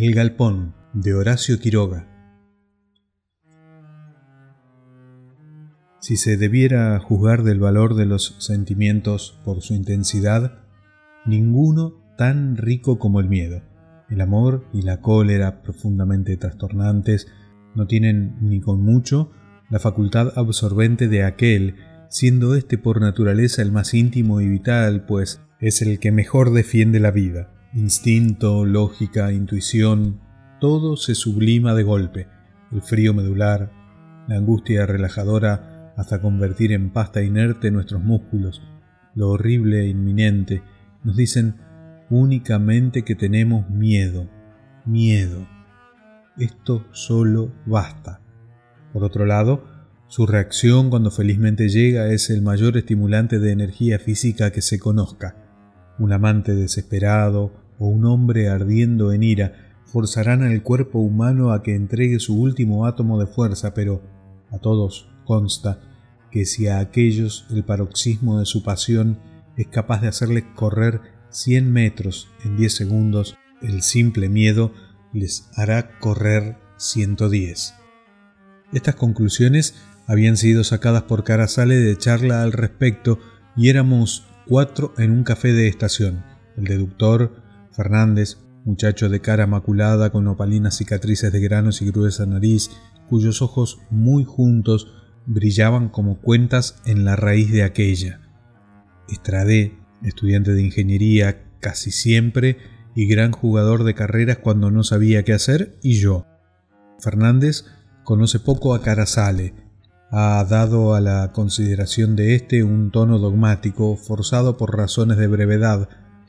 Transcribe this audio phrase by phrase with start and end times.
[0.00, 2.06] El Galpón de Horacio Quiroga.
[5.98, 10.60] Si se debiera juzgar del valor de los sentimientos por su intensidad,
[11.26, 13.62] ninguno tan rico como el miedo.
[14.08, 17.26] El amor y la cólera, profundamente trastornantes,
[17.74, 19.32] no tienen ni con mucho
[19.68, 21.74] la facultad absorbente de aquel,
[22.08, 27.00] siendo éste por naturaleza el más íntimo y vital, pues es el que mejor defiende
[27.00, 27.57] la vida.
[27.74, 30.20] Instinto, lógica, intuición,
[30.58, 32.26] todo se sublima de golpe.
[32.72, 33.70] El frío medular,
[34.26, 38.62] la angustia relajadora hasta convertir en pasta inerte nuestros músculos,
[39.14, 40.62] lo horrible e inminente,
[41.04, 41.56] nos dicen
[42.08, 44.30] únicamente que tenemos miedo,
[44.86, 45.46] miedo.
[46.38, 48.22] Esto solo basta.
[48.94, 49.64] Por otro lado,
[50.06, 55.47] su reacción cuando felizmente llega es el mayor estimulante de energía física que se conozca.
[55.98, 59.52] Un amante desesperado o un hombre ardiendo en ira
[59.84, 64.02] forzarán al cuerpo humano a que entregue su último átomo de fuerza, pero
[64.50, 65.80] a todos consta
[66.30, 69.18] que si a aquellos el paroxismo de su pasión
[69.56, 74.72] es capaz de hacerles correr 100 metros en 10 segundos, el simple miedo
[75.12, 77.74] les hará correr 110.
[78.72, 79.74] Estas conclusiones
[80.06, 83.18] habían sido sacadas por Carasale de charla al respecto
[83.56, 86.24] y éramos cuatro en un café de estación.
[86.56, 92.70] El deductor, Fernández, muchacho de cara maculada con opalinas cicatrices de granos y gruesa nariz,
[93.08, 94.92] cuyos ojos muy juntos
[95.26, 98.20] brillaban como cuentas en la raíz de aquella.
[99.08, 102.56] Estradé, estudiante de ingeniería casi siempre
[102.94, 106.26] y gran jugador de carreras cuando no sabía qué hacer, y yo.
[106.98, 107.66] Fernández
[108.02, 109.54] conoce poco a Carasale,
[110.10, 115.88] ha dado a la consideración de éste un tono dogmático, forzado por razones de brevedad,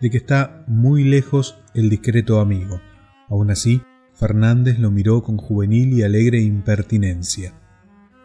[0.00, 2.80] de que está muy lejos el discreto amigo.
[3.28, 3.82] Aun así,
[4.14, 7.54] Fernández lo miró con juvenil y alegre impertinencia.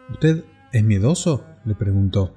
[0.09, 1.45] ¿Usted es miedoso?
[1.63, 2.35] le preguntó.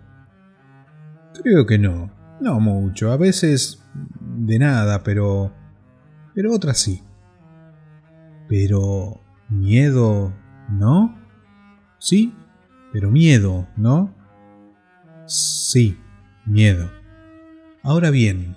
[1.43, 2.11] Creo que no,
[2.41, 3.83] no mucho, a veces
[4.21, 5.53] de nada, pero...
[6.35, 7.03] pero otras sí.
[8.49, 9.21] Pero...
[9.49, 10.35] miedo,
[10.71, 11.19] ¿no?
[11.99, 12.35] Sí,
[12.93, 14.15] pero miedo, ¿no?
[15.27, 15.99] Sí,
[16.47, 16.91] miedo.
[17.83, 18.57] Ahora bien,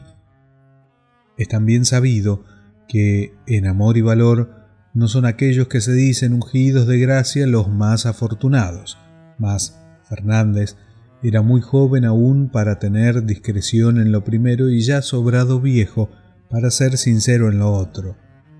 [1.37, 2.43] es también sabido
[2.87, 4.61] que en amor y valor
[4.93, 8.97] no son aquellos que se dicen ungidos de gracia los más afortunados,
[9.37, 10.75] mas Fernández
[11.23, 16.09] era muy joven aún para tener discreción en lo primero y ya sobrado viejo
[16.49, 18.17] para ser sincero en lo otro.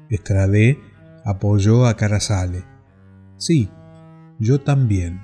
[0.10, 0.80] Estradé
[1.26, 2.64] apoyó a Carasale.
[3.38, 3.70] Sí,
[4.40, 5.22] yo también.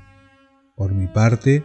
[0.78, 1.64] Por mi parte,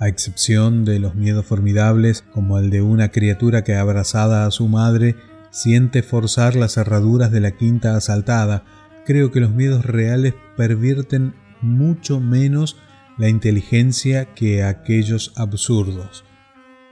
[0.00, 4.66] a excepción de los miedos formidables como el de una criatura que abrazada a su
[4.66, 5.14] madre
[5.50, 8.64] siente forzar las cerraduras de la quinta asaltada,
[9.06, 12.76] creo que los miedos reales pervierten mucho menos
[13.18, 16.24] la inteligencia que aquellos absurdos.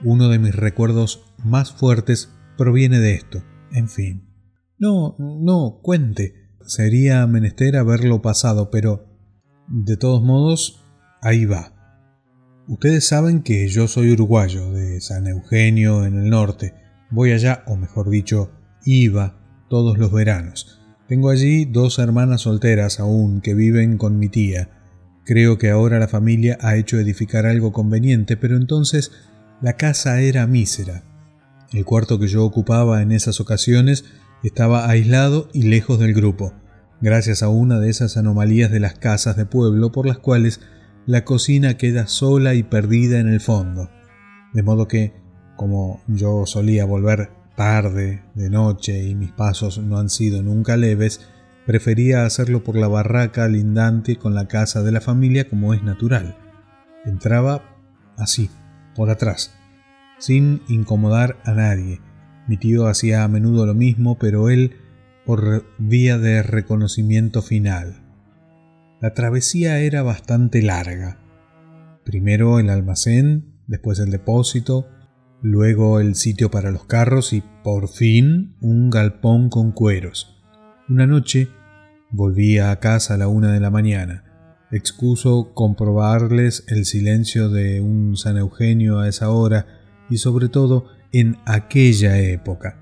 [0.01, 3.43] Uno de mis recuerdos más fuertes proviene de esto.
[3.73, 4.29] En fin.
[4.77, 6.35] No, no, cuente.
[6.61, 9.09] Sería menester haberlo pasado, pero...
[9.67, 10.82] De todos modos,
[11.23, 11.71] Ahí va.
[12.67, 16.73] Ustedes saben que yo soy uruguayo, de San Eugenio en el norte.
[17.11, 18.51] Voy allá, o mejor dicho,
[18.83, 19.39] iba
[19.69, 20.81] todos los veranos.
[21.07, 24.69] Tengo allí dos hermanas solteras aún que viven con mi tía.
[25.23, 29.13] Creo que ahora la familia ha hecho edificar algo conveniente, pero entonces
[29.61, 31.05] la casa era mísera.
[31.71, 34.03] El cuarto que yo ocupaba en esas ocasiones
[34.43, 36.53] estaba aislado y lejos del grupo,
[36.99, 40.59] gracias a una de esas anomalías de las casas de pueblo por las cuales
[41.05, 43.89] la cocina queda sola y perdida en el fondo.
[44.53, 45.13] De modo que,
[45.55, 51.21] como yo solía volver tarde, de noche, y mis pasos no han sido nunca leves,
[51.65, 56.37] prefería hacerlo por la barraca lindante con la casa de la familia como es natural.
[57.05, 57.63] Entraba
[58.17, 58.49] así,
[58.95, 59.53] por atrás,
[60.19, 62.01] sin incomodar a nadie.
[62.47, 64.77] Mi tío hacía a menudo lo mismo, pero él
[65.25, 68.02] por vía de reconocimiento final.
[69.03, 71.19] La travesía era bastante larga.
[72.05, 74.87] Primero el almacén, después el depósito,
[75.41, 80.41] luego el sitio para los carros y por fin un galpón con cueros.
[80.87, 81.49] Una noche
[82.11, 84.23] volví a casa a la una de la mañana.
[84.71, 89.67] Excuso comprobarles el silencio de un San Eugenio a esa hora
[90.09, 92.79] y sobre todo en aquella época.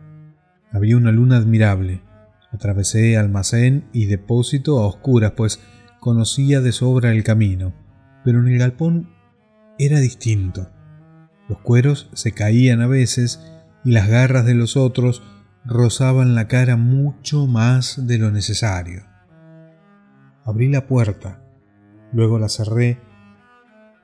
[0.72, 2.04] Había una luna admirable.
[2.52, 5.60] Atravesé almacén y depósito a oscuras, pues
[6.02, 7.76] conocía de sobra el camino,
[8.26, 9.14] pero en el galpón
[9.78, 10.68] era distinto.
[11.48, 13.40] Los cueros se caían a veces
[13.86, 15.22] y las garras de los otros
[15.64, 19.04] rozaban la cara mucho más de lo necesario.
[20.44, 21.44] Abrí la puerta,
[22.12, 23.00] luego la cerré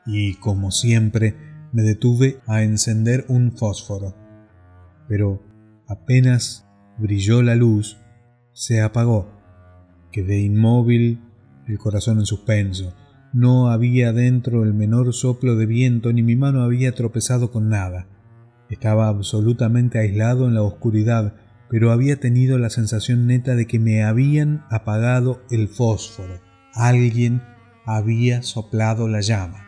[0.05, 1.35] y, como siempre,
[1.71, 4.15] me detuve a encender un fósforo.
[5.07, 5.43] Pero
[5.87, 6.67] apenas
[6.99, 7.97] brilló la luz,
[8.53, 9.31] se apagó.
[10.11, 11.26] Quedé inmóvil,
[11.67, 12.93] el corazón en suspenso.
[13.33, 18.07] No había dentro el menor soplo de viento, ni mi mano había tropezado con nada.
[18.69, 21.35] Estaba absolutamente aislado en la oscuridad,
[21.69, 26.39] pero había tenido la sensación neta de que me habían apagado el fósforo.
[26.73, 27.41] Alguien
[27.85, 29.65] había soplado la llama.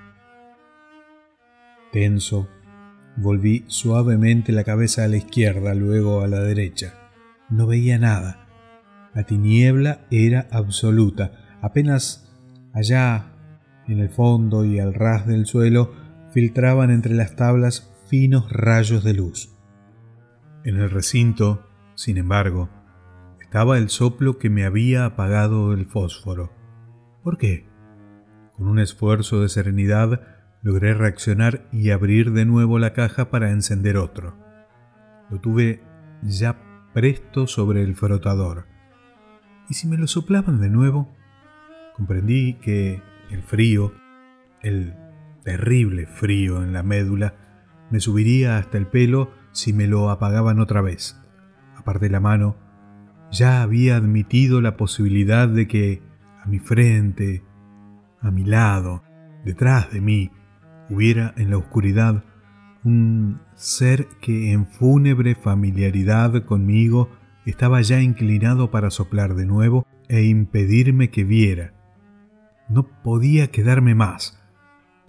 [1.91, 2.47] Tenso,
[3.17, 6.93] volví suavemente la cabeza a la izquierda, luego a la derecha.
[7.49, 8.47] No veía nada.
[9.15, 11.48] La tiniebla era absoluta.
[11.61, 12.31] Apenas
[12.73, 13.33] allá,
[13.87, 15.93] en el fondo y al ras del suelo,
[16.31, 19.55] filtraban entre las tablas finos rayos de luz.
[20.63, 22.69] En el recinto, sin embargo,
[23.41, 26.51] estaba el soplo que me había apagado el fósforo.
[27.23, 27.67] ¿Por qué?
[28.55, 30.21] Con un esfuerzo de serenidad
[30.61, 34.37] logré reaccionar y abrir de nuevo la caja para encender otro.
[35.29, 35.81] Lo tuve
[36.21, 36.61] ya
[36.93, 38.65] presto sobre el frotador.
[39.69, 41.15] ¿Y si me lo soplaban de nuevo?
[41.99, 43.91] Comprendí que el frío,
[44.61, 44.95] el
[45.43, 47.33] terrible frío en la médula,
[47.91, 51.21] me subiría hasta el pelo si me lo apagaban otra vez.
[51.75, 52.55] Aparte la mano,
[53.33, 56.01] ya había admitido la posibilidad de que
[56.41, 57.43] a mi frente,
[58.21, 59.03] a mi lado,
[59.43, 60.31] detrás de mí,
[60.89, 62.23] hubiera en la oscuridad
[62.85, 67.09] un ser que en fúnebre familiaridad conmigo
[67.45, 71.73] estaba ya inclinado para soplar de nuevo e impedirme que viera.
[72.69, 74.39] No podía quedarme más.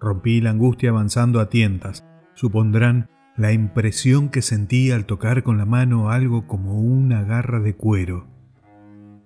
[0.00, 2.06] Rompí la angustia avanzando a tientas.
[2.34, 7.76] Supondrán la impresión que sentí al tocar con la mano algo como una garra de
[7.76, 8.26] cuero.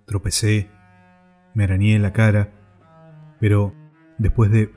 [0.05, 0.69] Tropecé,
[1.55, 2.53] me arañé la cara,
[3.39, 3.73] pero
[4.19, 4.73] después de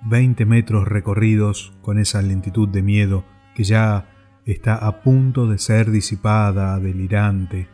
[0.00, 3.24] Veinte metros recorridos con esa lentitud de miedo
[3.56, 4.06] que ya
[4.44, 7.68] está a punto de ser disipada, delirante.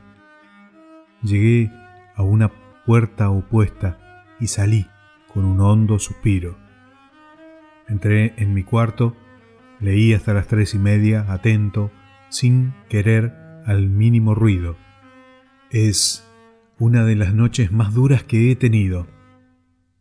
[1.23, 1.71] Llegué
[2.17, 2.51] a una
[2.87, 3.99] puerta opuesta
[4.41, 4.87] y salí
[5.35, 6.57] con un hondo suspiro.
[7.89, 9.17] Entré en mi cuarto,
[9.81, 11.91] leí hasta las tres y media, atento,
[12.31, 13.35] sin querer
[13.67, 14.77] al mínimo ruido.
[15.71, 16.27] Es
[16.79, 19.09] una de las noches más duras que he tenido.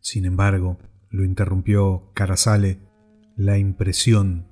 [0.00, 0.78] Sin embargo,
[1.10, 2.78] lo interrumpió Carasale,
[3.36, 4.46] la impresión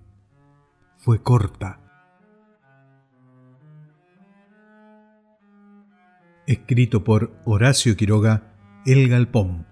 [0.99, 1.81] fue corta.
[6.46, 8.55] Escrito por Horacio Quiroga,
[8.85, 9.72] El Galpón.